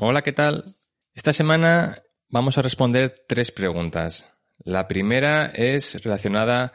[0.00, 0.76] Hola, ¿qué tal?
[1.12, 4.32] Esta semana vamos a responder tres preguntas.
[4.60, 6.72] La primera es relacionada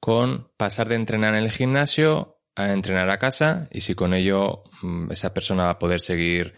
[0.00, 4.62] con pasar de entrenar en el gimnasio a entrenar a casa y si con ello
[4.80, 6.54] mm, esa persona va a poder seguir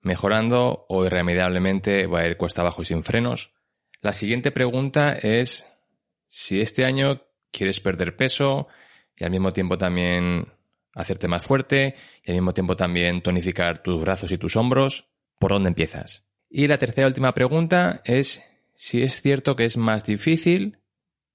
[0.00, 3.54] mejorando o irremediablemente va a ir cuesta abajo y sin frenos.
[4.00, 5.72] La siguiente pregunta es
[6.26, 8.66] si este año quieres perder peso
[9.16, 10.52] y al mismo tiempo también
[10.96, 11.94] hacerte más fuerte
[12.24, 16.26] y al mismo tiempo también tonificar tus brazos y tus hombros, ¿por dónde empiezas?
[16.48, 18.42] Y la tercera y última pregunta es
[18.74, 20.78] si es cierto que es más difícil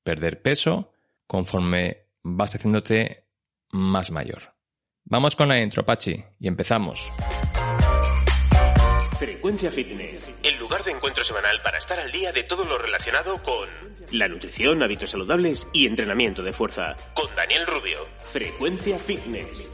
[0.03, 0.91] perder peso
[1.27, 3.25] conforme vas haciéndote
[3.71, 4.55] más mayor.
[5.03, 7.11] Vamos con la intro, Pachi, y empezamos.
[9.17, 13.43] Frecuencia Fitness, el lugar de encuentro semanal para estar al día de todo lo relacionado
[13.43, 13.67] con
[14.11, 16.95] la nutrición, hábitos saludables y entrenamiento de fuerza.
[17.13, 18.07] Con Daniel Rubio.
[18.31, 19.67] Frecuencia Fitness.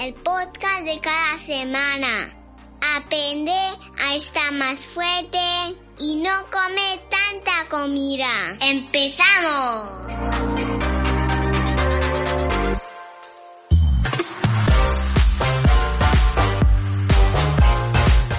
[0.00, 2.47] El podcast de cada semana.
[2.96, 5.38] Aprende a estar más fuerte
[5.98, 8.28] y no come tanta comida.
[8.60, 10.08] ¡Empezamos!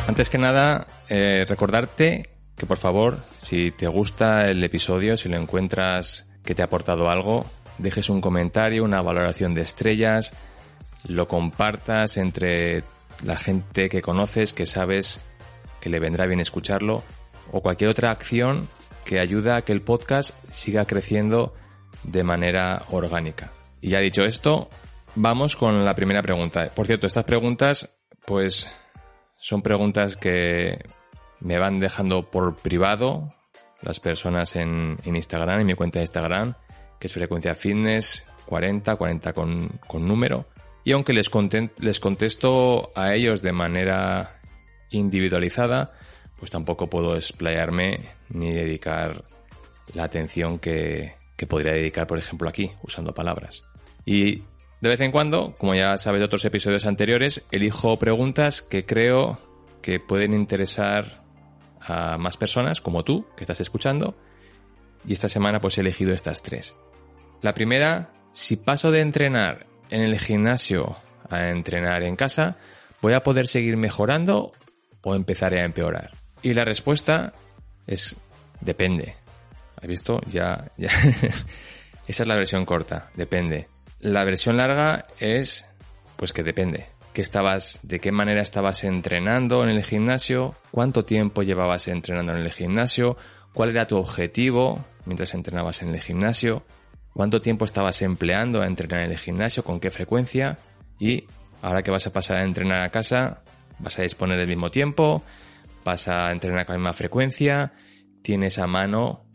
[0.08, 2.23] Antes que nada, eh, recordarte
[2.58, 7.09] que por favor, si te gusta el episodio, si lo encuentras que te ha aportado
[7.09, 7.45] algo,
[7.78, 10.34] dejes un comentario, una valoración de estrellas,
[11.06, 12.84] lo compartas entre
[13.23, 15.20] la gente que conoces, que sabes
[15.81, 17.03] que le vendrá bien escucharlo,
[17.52, 18.67] o cualquier otra acción
[19.06, 21.53] que ayuda a que el podcast siga creciendo
[22.03, 23.52] de manera orgánica.
[23.81, 24.70] Y ya dicho esto,
[25.16, 26.70] vamos con la primera pregunta.
[26.73, 27.90] Por cierto, estas preguntas,
[28.25, 28.70] pues
[29.38, 30.80] son preguntas que
[31.42, 33.30] me van dejando por privado
[33.81, 36.53] las personas en, Instagram, en mi cuenta de Instagram,
[37.00, 40.45] que es frecuencia fitness 40, 40 con, con número.
[40.83, 41.30] Y aunque les,
[41.80, 44.39] les contesto a ellos de manera
[44.91, 45.91] individualizada,
[46.38, 47.99] pues tampoco puedo explayarme
[48.30, 49.23] ni dedicar
[49.94, 53.63] la atención que, que podría dedicar, por ejemplo, aquí, usando palabras.
[54.06, 54.44] Y
[54.81, 59.40] de vez en cuando, como ya sabes de otros episodios anteriores, elijo preguntas que creo
[59.81, 61.23] que pueden interesar
[61.81, 64.16] a más personas como tú que estás escuchando.
[65.07, 66.75] Y esta semana pues he elegido estas tres.
[67.41, 70.97] La primera, si paso de entrenar en el gimnasio
[71.29, 72.57] a entrenar en casa,
[73.01, 74.51] ¿voy a poder seguir mejorando
[75.01, 76.11] o empezaré a empeorar?
[76.41, 77.33] Y la respuesta
[77.88, 78.16] es
[78.61, 79.16] depende.
[79.81, 80.19] ¿Has visto?
[80.28, 80.89] Ya, ya.
[82.07, 83.67] Esa es la versión corta, depende.
[83.99, 85.66] La versión larga es,
[86.16, 86.88] pues que depende.
[87.13, 90.55] ¿Qué estabas, de qué manera estabas entrenando en el gimnasio?
[90.72, 93.17] ¿Cuánto tiempo llevabas entrenando en el gimnasio?
[93.53, 96.63] ¿Cuál era tu objetivo mientras entrenabas en el gimnasio?
[97.14, 99.64] ¿Cuánto tiempo estabas empleando a entrenar en el gimnasio?
[99.64, 100.58] ¿Con qué frecuencia?
[101.00, 101.25] Y
[101.62, 103.44] ahora que vas a pasar a entrenar a casa,
[103.80, 105.24] ¿vas a disponer del mismo tiempo?
[105.84, 107.74] ¿Vas a entrenar con la misma frecuencia?
[108.22, 109.25] ¿Tienes a mano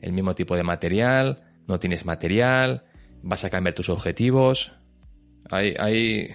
[0.00, 1.42] el mismo tipo de material?
[1.66, 2.84] ¿No tienes material?
[3.24, 4.72] vas a cambiar tus objetivos.
[5.50, 6.28] Hay, hay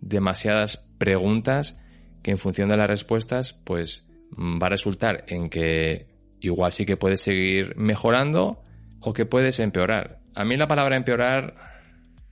[0.00, 1.78] demasiadas preguntas
[2.22, 6.06] que en función de las respuestas, pues va a resultar en que
[6.40, 8.62] igual sí que puedes seguir mejorando
[9.00, 10.20] o que puedes empeorar.
[10.34, 11.54] A mí la palabra empeorar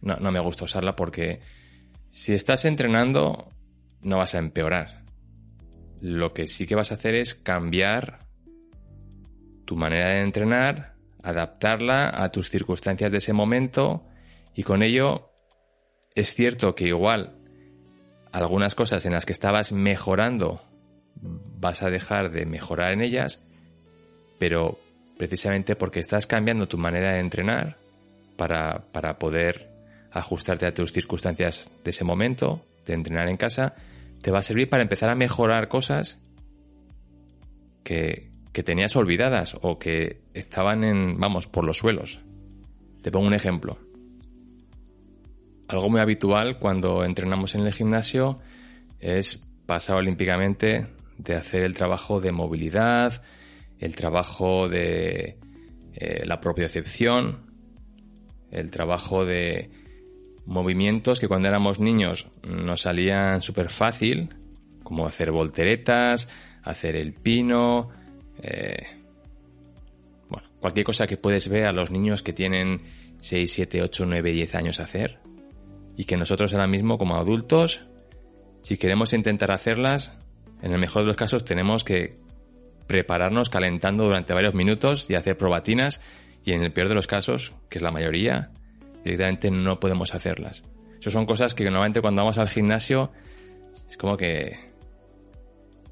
[0.00, 1.40] no, no me gusta usarla porque
[2.08, 3.48] si estás entrenando
[4.00, 5.04] no vas a empeorar.
[6.00, 8.20] Lo que sí que vas a hacer es cambiar
[9.64, 14.06] tu manera de entrenar adaptarla a tus circunstancias de ese momento
[14.54, 15.30] y con ello
[16.14, 17.36] es cierto que igual
[18.32, 20.62] algunas cosas en las que estabas mejorando
[21.14, 23.44] vas a dejar de mejorar en ellas,
[24.38, 24.78] pero
[25.18, 27.76] precisamente porque estás cambiando tu manera de entrenar
[28.36, 29.68] para, para poder
[30.12, 33.74] ajustarte a tus circunstancias de ese momento, de entrenar en casa,
[34.22, 36.20] te va a servir para empezar a mejorar cosas
[37.82, 42.20] que, que tenías olvidadas o que estaban en, vamos, por los suelos.
[43.02, 43.78] Te pongo un ejemplo.
[45.68, 48.38] Algo muy habitual cuando entrenamos en el gimnasio
[49.00, 49.36] es
[49.66, 50.86] pasar olímpicamente
[51.18, 53.22] de hacer el trabajo de movilidad,
[53.78, 55.39] el trabajo de
[55.95, 57.47] eh, la propiocepción,
[58.51, 59.71] el trabajo de
[60.47, 64.34] movimientos que cuando éramos niños nos salían súper fácil,
[64.83, 66.28] como hacer volteretas,
[66.63, 67.91] hacer el pino,
[68.42, 68.86] eh,
[70.28, 72.83] bueno, cualquier cosa que puedes ver a los niños que tienen
[73.19, 75.19] 6, 7, 8, 9, 10 años hacer.
[75.97, 77.84] Y que nosotros ahora mismo como adultos,
[78.63, 80.15] si queremos intentar hacerlas,
[80.63, 82.19] en el mejor de los casos tenemos que
[82.88, 86.00] prepararnos calentando durante varios minutos y hacer probatinas
[86.44, 88.50] y en el peor de los casos, que es la mayoría,
[89.04, 90.64] directamente no podemos hacerlas.
[90.98, 93.12] Eso son cosas que normalmente cuando vamos al gimnasio
[93.86, 94.58] es como que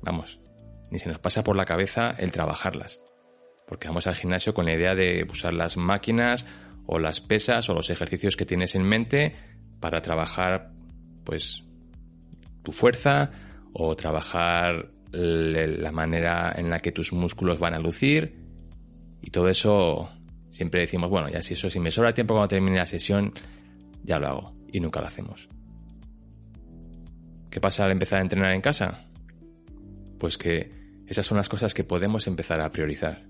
[0.03, 0.41] vamos,
[0.91, 3.01] ni se nos pasa por la cabeza el trabajarlas.
[3.69, 6.47] Porque vamos al gimnasio con la idea de usar las máquinas
[6.87, 9.37] o las pesas o los ejercicios que tienes en mente
[9.81, 10.71] para trabajar,
[11.25, 11.65] pues,
[12.63, 13.31] tu fuerza
[13.73, 18.45] o trabajar la manera en la que tus músculos van a lucir.
[19.23, 20.11] Y todo eso
[20.51, 23.33] siempre decimos, bueno, ya si eso, si me sobra tiempo cuando termine la sesión,
[24.03, 24.53] ya lo hago.
[24.73, 25.49] Y nunca lo hacemos.
[27.51, 29.07] ¿Qué pasa al empezar a entrenar en casa?
[30.19, 30.71] Pues que
[31.07, 33.27] esas son las cosas que podemos empezar a priorizar.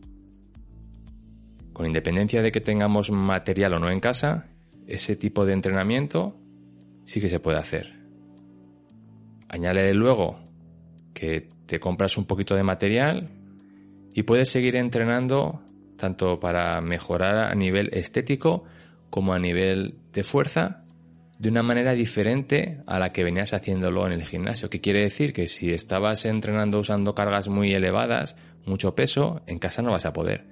[1.72, 4.48] Con independencia de que tengamos material o no en casa,
[4.86, 6.40] ese tipo de entrenamiento
[7.04, 7.94] sí que se puede hacer.
[9.48, 10.40] Añade luego
[11.14, 13.28] que te compras un poquito de material
[14.14, 15.62] y puedes seguir entrenando
[15.96, 18.64] tanto para mejorar a nivel estético
[19.10, 20.84] como a nivel de fuerza
[21.38, 24.70] de una manera diferente a la que venías haciéndolo en el gimnasio.
[24.70, 25.32] ¿Qué quiere decir?
[25.32, 30.12] Que si estabas entrenando usando cargas muy elevadas, mucho peso, en casa no vas a
[30.12, 30.46] poder.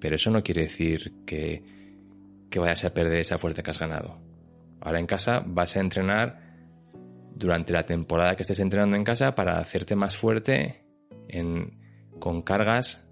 [0.00, 1.62] Pero eso no quiere decir que,
[2.50, 4.18] que vayas a perder esa fuerza que has ganado.
[4.80, 6.47] Ahora en casa vas a entrenar
[7.38, 10.84] durante la temporada que estés entrenando en casa para hacerte más fuerte
[12.18, 13.08] con cargas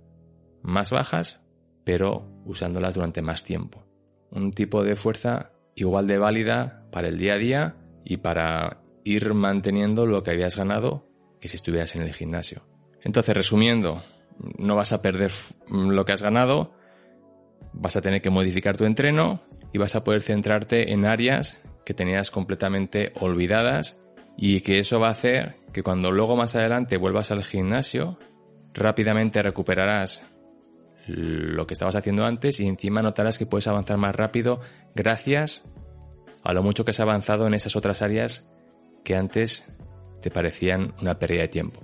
[0.62, 1.40] más bajas,
[1.84, 3.84] pero usándolas durante más tiempo.
[4.30, 9.32] Un tipo de fuerza igual de válida para el día a día y para ir
[9.34, 11.06] manteniendo lo que habías ganado
[11.40, 12.66] que si estuvieras en el gimnasio.
[13.02, 14.02] Entonces, resumiendo,
[14.58, 15.30] no vas a perder
[15.68, 16.74] lo que has ganado,
[17.72, 21.94] vas a tener que modificar tu entreno y vas a poder centrarte en áreas que
[21.94, 24.00] tenías completamente olvidadas
[24.36, 28.18] y que eso va a hacer que cuando luego más adelante vuelvas al gimnasio,
[28.74, 30.22] rápidamente recuperarás
[31.06, 34.60] lo que estabas haciendo antes y encima notarás que puedes avanzar más rápido
[34.94, 35.64] gracias
[36.42, 38.48] a lo mucho que has avanzado en esas otras áreas
[39.04, 39.66] que antes
[40.20, 41.80] te parecían una pérdida de tiempo.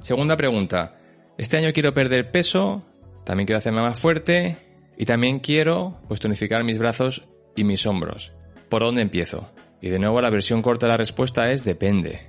[0.00, 0.98] Segunda pregunta.
[1.36, 2.86] Este año quiero perder peso,
[3.24, 4.56] también quiero hacerme más fuerte
[4.96, 8.32] y también quiero pues, tonificar mis brazos y mis hombros.
[8.70, 9.50] ¿Por dónde empiezo?
[9.80, 12.20] Y de nuevo la versión corta de la respuesta es depende.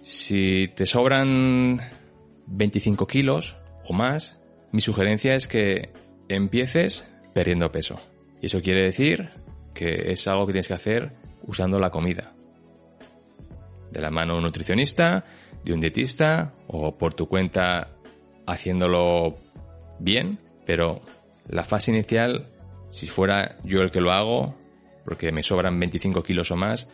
[0.00, 1.78] Si te sobran
[2.46, 4.40] 25 kilos o más,
[4.72, 5.90] mi sugerencia es que
[6.28, 8.00] empieces perdiendo peso.
[8.40, 9.28] Y eso quiere decir
[9.74, 11.12] que es algo que tienes que hacer
[11.46, 12.32] usando la comida.
[13.90, 15.26] De la mano de un nutricionista,
[15.62, 17.90] de un dietista o por tu cuenta
[18.46, 19.36] haciéndolo
[19.98, 21.02] bien, pero
[21.46, 22.48] la fase inicial,
[22.88, 24.54] si fuera yo el que lo hago,
[25.04, 26.88] porque me sobran 25 kilos o más,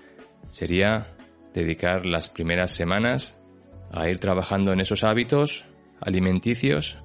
[0.50, 1.16] sería
[1.54, 3.38] dedicar las primeras semanas
[3.90, 5.66] a ir trabajando en esos hábitos
[6.00, 6.98] alimenticios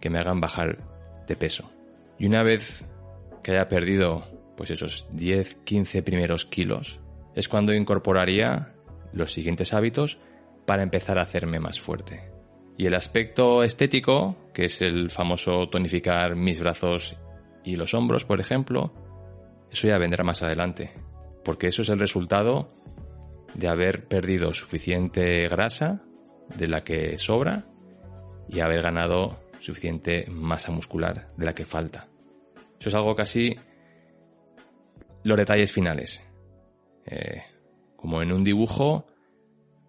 [0.00, 0.78] que me hagan bajar
[1.26, 1.70] de peso.
[2.18, 2.84] Y una vez
[3.42, 4.24] que haya perdido
[4.56, 7.00] pues esos 10, 15 primeros kilos,
[7.34, 8.74] es cuando incorporaría
[9.12, 10.18] los siguientes hábitos
[10.66, 12.30] para empezar a hacerme más fuerte.
[12.76, 17.16] Y el aspecto estético, que es el famoso tonificar mis brazos
[17.64, 18.92] y los hombros, por ejemplo,
[19.70, 20.92] eso ya vendrá más adelante,
[21.44, 22.68] porque eso es el resultado
[23.54, 26.02] de haber perdido suficiente grasa
[26.56, 27.66] de la que sobra
[28.48, 32.08] y haber ganado suficiente masa muscular de la que falta.
[32.78, 33.56] Eso es algo casi
[35.22, 36.24] los detalles finales.
[37.06, 37.42] Eh,
[37.96, 39.06] como en un dibujo,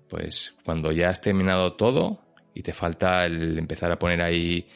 [0.10, 2.20] pues cuando ya has terminado todo,
[2.54, 4.68] y te falta el empezar a poner ahí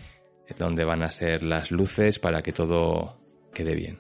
[0.58, 3.20] donde van a ser las luces para que todo
[3.54, 4.00] quede bien.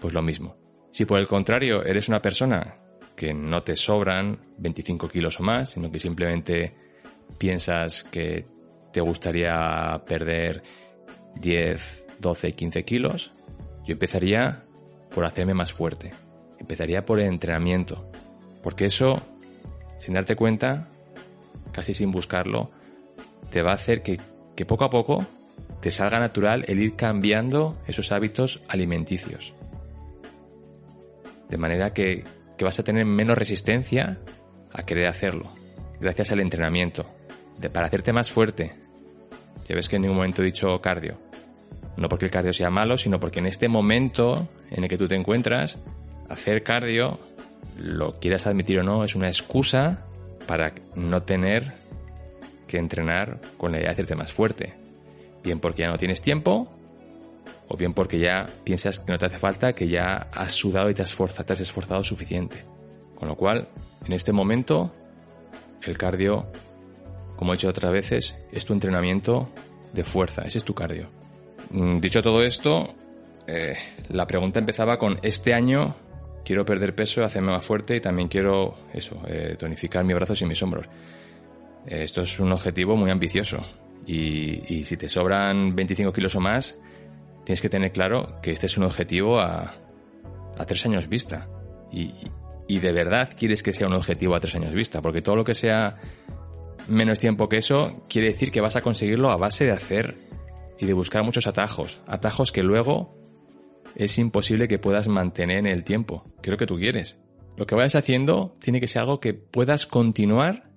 [0.00, 0.56] Pues lo mismo.
[0.90, 2.76] Si por el contrario eres una persona
[3.14, 6.74] que no te sobran 25 kilos o más, sino que simplemente
[7.38, 8.46] piensas que
[8.92, 10.62] te gustaría perder
[11.36, 13.32] 10, 12, 15 kilos,
[13.84, 14.64] yo empezaría
[15.12, 16.12] por hacerme más fuerte.
[16.58, 18.10] Empezaría por el entrenamiento.
[18.62, 19.22] Porque eso,
[19.96, 20.88] sin darte cuenta,
[21.72, 22.70] casi sin buscarlo,
[23.50, 24.18] te va a hacer que,
[24.66, 25.26] poco a poco
[25.80, 29.54] te salga natural el ir cambiando esos hábitos alimenticios.
[31.50, 32.24] De manera que,
[32.56, 34.18] que vas a tener menos resistencia
[34.72, 35.52] a querer hacerlo,
[36.00, 37.04] gracias al entrenamiento,
[37.58, 38.72] de, para hacerte más fuerte.
[39.68, 41.18] Ya ves que en ningún momento he dicho cardio.
[41.96, 45.08] No porque el cardio sea malo, sino porque en este momento en el que tú
[45.08, 45.78] te encuentras,
[46.28, 47.18] hacer cardio,
[47.76, 50.06] lo quieras admitir o no, es una excusa
[50.46, 51.72] para no tener
[52.68, 54.74] que entrenar con la idea de hacerte más fuerte.
[55.42, 56.70] Bien porque ya no tienes tiempo,
[57.72, 60.94] o bien porque ya piensas que no te hace falta, que ya has sudado y
[60.94, 61.12] te has,
[61.60, 62.64] esforzado, suficiente.
[63.14, 63.68] Con lo cual,
[64.04, 64.92] en este momento,
[65.84, 66.50] el cardio,
[67.36, 69.50] como he dicho otras veces, es tu entrenamiento
[69.92, 71.08] de fuerza, ese es tu cardio.
[71.70, 72.92] Mm, dicho todo esto,
[73.46, 73.76] eh,
[74.08, 75.94] la pregunta empezaba con este año
[76.44, 80.46] quiero perder peso, hacerme más fuerte y también quiero eso, eh, tonificar mis brazos y
[80.46, 80.86] mis hombros.
[81.86, 83.58] Eh, esto es un objetivo muy ambicioso
[84.06, 86.76] y, si te sobran 25 kilos o más,
[87.44, 89.74] tienes que tener claro que este es un objetivo a,
[90.60, 91.48] a tres años vista.
[91.92, 92.12] Y,
[92.78, 95.54] de verdad quieres que sea un objetivo a tres años vista, porque todo lo que
[95.54, 95.96] sea
[96.86, 100.14] menos tiempo que eso quiere decir que vas a conseguirlo a base de hacer
[100.78, 103.16] y de buscar muchos atajos, atajos que luego
[103.96, 107.18] es imposible que puedas mantener en el tiempo, que es lo que tú quieres.
[107.56, 110.70] Lo que vayas haciendo tiene que ser algo que puedas continuar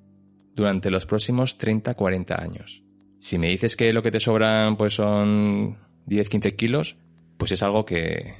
[0.56, 2.84] durante los próximos 30, 40 años.
[3.20, 6.98] Si me dices que lo que te sobran pues son 10, 15 kilos,
[7.38, 8.36] pues es algo que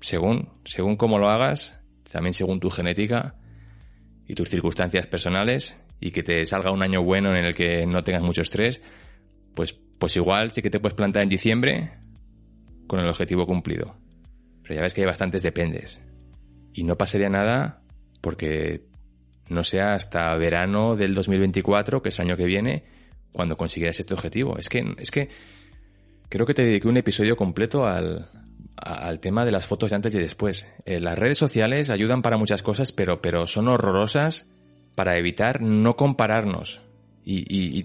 [0.00, 1.80] según, según cómo lo hagas,
[2.10, 3.34] también según tu genética
[4.26, 8.02] y tus circunstancias personales, y que te salga un año bueno en el que no
[8.02, 8.80] tengas mucho estrés,
[9.54, 11.92] pues, pues igual sí que te puedes plantar en diciembre
[12.88, 13.94] con el objetivo cumplido.
[14.62, 16.02] Pero ya ves que hay bastantes dependes.
[16.72, 17.82] Y no pasaría nada
[18.20, 18.82] porque
[19.48, 22.84] no sea hasta verano del 2024, que es el año que viene,
[23.30, 24.58] cuando consiguieras este objetivo.
[24.58, 25.28] Es que, es que
[26.32, 28.26] creo que te dediqué un episodio completo al,
[28.74, 30.66] al tema de las fotos de antes y después.
[30.86, 34.50] Eh, las redes sociales ayudan para muchas cosas, pero, pero son horrorosas
[34.94, 36.80] para evitar no compararnos.
[37.22, 37.84] Y,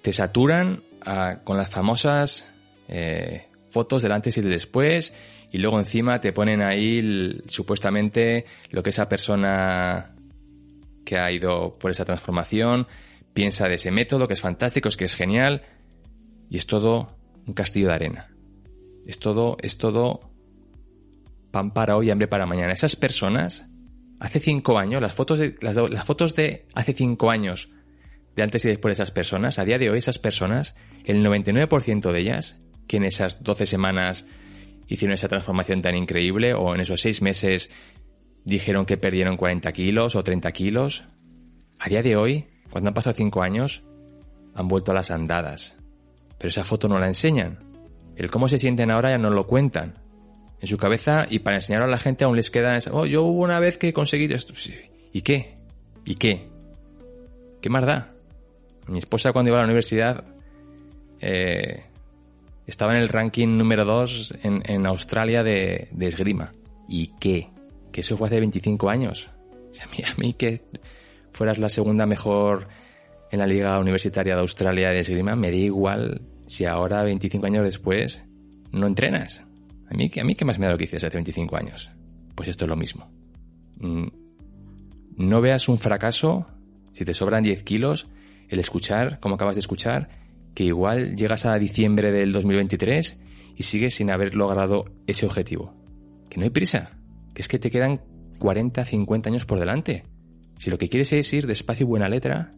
[0.00, 2.48] te saturan ah, con las famosas
[2.86, 5.12] eh, fotos del antes y del después
[5.50, 10.14] y luego encima te ponen ahí supuestamente lo que esa persona
[11.04, 12.86] que ha ido por esa transformación
[13.34, 15.62] piensa de ese método, que es fantástico, es que es genial,
[16.48, 18.34] y es todo un castillo de arena.
[19.06, 20.20] Es todo, es todo
[21.50, 22.72] pan para hoy hambre para mañana.
[22.72, 23.66] Esas personas,
[24.20, 27.70] hace cinco años, las fotos de, las, las fotos de hace cinco años,
[28.36, 32.12] de antes y después de esas personas, a día de hoy esas personas, el 99%
[32.12, 34.26] de ellas, que en esas 12 semanas
[34.86, 37.70] hicieron esa transformación tan increíble, o en esos seis meses
[38.44, 41.04] dijeron que perdieron 40 kilos o 30 kilos,
[41.78, 43.84] a día de hoy, cuando han pasado cinco años,
[44.54, 45.77] han vuelto a las andadas.
[46.38, 47.58] Pero esa foto no la enseñan.
[48.16, 49.98] El cómo se sienten ahora ya no lo cuentan.
[50.60, 53.22] En su cabeza y para enseñar a la gente aún les queda esa, oh, yo
[53.22, 54.54] hubo una vez que conseguí esto.
[55.12, 55.56] ¿Y qué?
[56.04, 56.48] ¿Y qué?
[57.60, 58.12] ¿Qué más da?
[58.88, 60.24] Mi esposa cuando iba a la universidad
[61.20, 61.84] eh,
[62.66, 66.52] estaba en el ranking número 2 en, Australia de, esgrima.
[66.88, 67.48] ¿Y qué?
[67.92, 69.30] Que eso fue hace 25 años.
[69.80, 70.62] a mí que
[71.30, 72.68] fueras la segunda mejor
[73.30, 77.64] en la liga universitaria de Australia de esgrima, me da igual si ahora, 25 años
[77.64, 78.24] después,
[78.72, 79.44] no entrenas?
[79.90, 81.90] ¿A mí, a mí qué más me da lo que hiciste hace 25 años?
[82.34, 83.10] Pues esto es lo mismo.
[83.80, 84.06] Mm,
[85.16, 86.46] no veas un fracaso,
[86.92, 88.08] si te sobran 10 kilos,
[88.48, 90.08] el escuchar, como acabas de escuchar,
[90.54, 93.20] que igual llegas a diciembre del 2023
[93.56, 95.74] y sigues sin haber logrado ese objetivo.
[96.30, 96.98] Que no hay prisa,
[97.34, 98.00] que es que te quedan
[98.38, 100.04] 40, 50 años por delante.
[100.56, 102.54] Si lo que quieres es ir despacio y buena letra,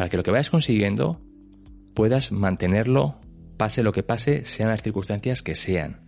[0.00, 1.20] para que lo que vayas consiguiendo
[1.94, 3.20] puedas mantenerlo
[3.58, 6.00] pase lo que pase, sean las circunstancias que sean.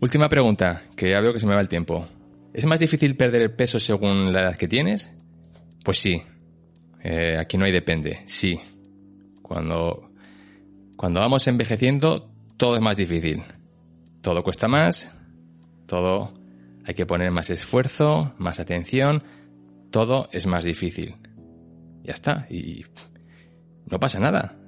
[0.00, 2.06] Última pregunta, que ya veo que se me va el tiempo.
[2.54, 5.10] ¿Es más difícil perder el peso según la edad que tienes?
[5.84, 6.22] Pues sí.
[7.02, 8.22] Eh, aquí no hay depende.
[8.26, 8.60] Sí.
[9.42, 10.12] Cuando,
[10.94, 13.42] cuando vamos envejeciendo, todo es más difícil.
[14.20, 15.12] Todo cuesta más.
[15.86, 16.32] Todo
[16.84, 19.24] hay que poner más esfuerzo, más atención.
[19.90, 21.16] Todo es más difícil.
[22.10, 22.46] Ya está.
[22.50, 22.86] Y
[23.86, 24.58] no pasa nada.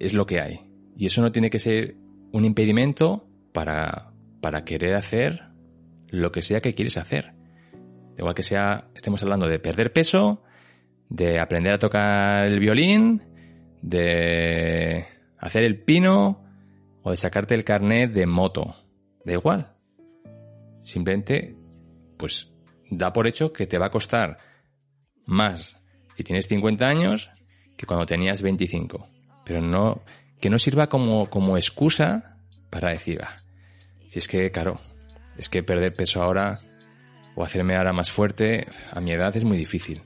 [0.00, 0.68] Es lo que hay.
[0.96, 1.94] Y eso no tiene que ser
[2.32, 5.44] un impedimento para, para querer hacer
[6.08, 7.34] lo que sea que quieres hacer.
[8.16, 10.42] Igual que sea, estemos hablando de perder peso,
[11.08, 13.22] de aprender a tocar el violín,
[13.80, 15.04] de
[15.38, 16.44] hacer el pino
[17.04, 18.74] o de sacarte el carnet de moto.
[19.24, 19.72] Da igual.
[20.80, 21.54] Simplemente,
[22.16, 22.52] pues
[22.90, 24.38] da por hecho que te va a costar
[25.26, 25.80] más
[26.18, 27.30] si tienes 50 años
[27.76, 29.06] que cuando tenías 25.
[29.44, 30.02] Pero no,
[30.40, 33.44] que no sirva como, como excusa para decir, ah,
[34.08, 34.80] si es que, claro,
[35.36, 36.58] es que perder peso ahora
[37.36, 40.02] o hacerme ahora más fuerte a mi edad es muy difícil.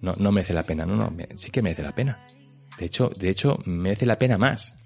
[0.00, 2.16] No, no merece la pena, no, no, sí que merece la pena.
[2.78, 4.76] De hecho, de hecho, merece la pena más.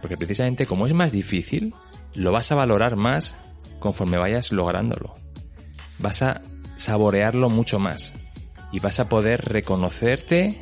[0.00, 1.74] Porque precisamente como es más difícil,
[2.14, 3.36] lo vas a valorar más
[3.80, 5.14] conforme vayas lográndolo.
[5.98, 6.40] Vas a
[6.76, 8.14] saborearlo mucho más.
[8.76, 10.54] Y vas a poder reconocerte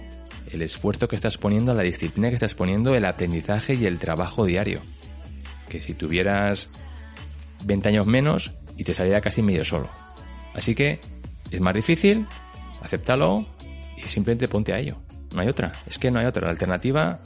[0.52, 4.44] el esfuerzo que estás poniendo, la disciplina que estás poniendo, el aprendizaje y el trabajo
[4.44, 4.83] diario.
[5.68, 6.71] Que si tuvieras
[7.64, 9.90] 20 años menos y te saliera casi medio solo.
[10.54, 11.00] Así que
[11.50, 12.25] es más difícil,
[12.83, 13.49] acéptalo
[13.97, 14.97] y simplemente ponte a ello.
[15.33, 16.44] No hay otra, es que no hay otra.
[16.44, 17.18] La alternativa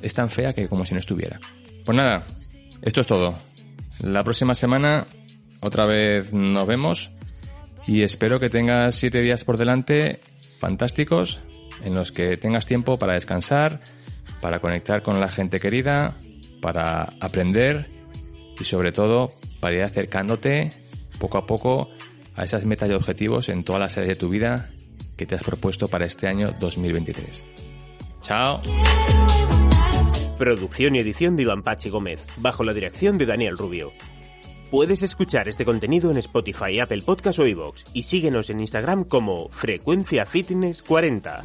[0.00, 1.38] es tan fea que como si no estuviera.
[1.84, 2.24] Pues nada,
[2.80, 3.36] esto es todo.
[3.98, 5.06] La próxima semana
[5.60, 7.10] otra vez nos vemos
[7.86, 10.20] y espero que tengas siete días por delante
[10.60, 11.40] fantásticos
[11.82, 13.80] en los que tengas tiempo para descansar,
[14.40, 16.14] para conectar con la gente querida,
[16.60, 17.88] para aprender
[18.58, 20.72] y sobre todo para ir acercándote
[21.18, 21.88] poco a poco
[22.36, 24.70] a esas metas y objetivos en todas las áreas de tu vida
[25.16, 27.44] que te has propuesto para este año 2023.
[28.20, 28.60] Chao.
[30.38, 33.92] Producción y edición de Iván Pachi Gómez, bajo la dirección de Daniel Rubio.
[34.70, 39.48] Puedes escuchar este contenido en Spotify, Apple Podcast o iVoox y síguenos en Instagram como
[39.48, 41.42] Frecuencia Fitness 40.